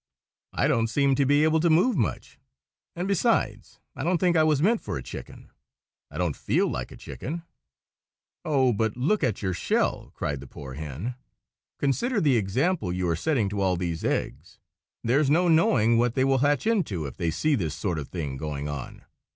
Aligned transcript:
"I 0.51 0.67
don't 0.67 0.87
seem 0.87 1.13
to 1.13 1.27
be 1.27 1.43
able 1.43 1.59
to 1.59 1.69
move 1.69 1.95
much; 1.95 2.39
and 2.95 3.07
besides, 3.07 3.79
I 3.95 4.03
don't 4.03 4.17
think 4.17 4.35
I 4.35 4.41
was 4.41 4.59
meant 4.59 4.81
for 4.81 4.97
a 4.97 5.03
chicken. 5.03 5.51
I 6.09 6.17
don't 6.17 6.35
feel 6.35 6.67
like 6.67 6.91
a 6.91 6.97
chicken." 6.97 7.43
"Oh, 8.43 8.73
but 8.73 8.97
look 8.97 9.23
at 9.23 9.43
your 9.43 9.53
shell!" 9.53 10.11
cried 10.15 10.39
the 10.39 10.47
poor 10.47 10.73
hen. 10.73 11.13
"Consider 11.77 12.19
the 12.19 12.35
example 12.35 12.91
you 12.91 13.07
are 13.09 13.15
setting 13.15 13.47
to 13.49 13.61
all 13.61 13.75
these 13.77 14.03
eggs! 14.03 14.57
There's 15.03 15.29
no 15.29 15.47
knowing 15.47 15.99
what 15.99 16.15
they 16.15 16.23
will 16.25 16.39
hatch 16.39 16.65
into 16.65 17.05
if 17.05 17.15
they 17.17 17.29
see 17.29 17.53
this 17.53 17.75
sort 17.75 17.99
of 17.99 18.07
thing 18.07 18.37
going 18.37 18.67
on. 18.67 19.05